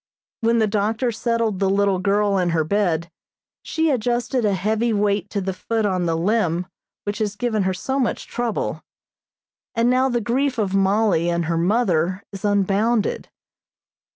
When 0.39 0.57
the 0.57 0.65
doctor 0.65 1.11
settled 1.11 1.59
the 1.59 1.69
little 1.69 1.99
girl 1.99 2.39
in 2.39 2.49
her 2.57 2.63
bed 2.63 3.11
she 3.61 3.91
adjusted 3.91 4.43
a 4.45 4.55
heavy 4.55 4.91
weight 4.91 5.29
to 5.29 5.41
the 5.41 5.53
foot 5.53 5.85
on 5.85 6.07
the 6.07 6.17
limb 6.17 6.65
which 7.03 7.19
has 7.19 7.35
given 7.35 7.61
her 7.69 7.73
so 7.75 7.99
much 7.99 8.25
trouble, 8.25 8.81
and 9.75 9.91
now 9.91 10.09
the 10.09 10.19
grief 10.19 10.57
of 10.57 10.73
Mollie 10.73 11.29
and 11.29 11.45
her 11.45 11.57
mother 11.59 12.23
is 12.31 12.43
unbounded. 12.43 13.29